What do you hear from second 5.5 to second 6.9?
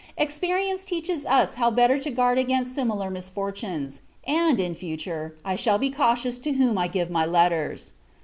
shall be cautious to whom I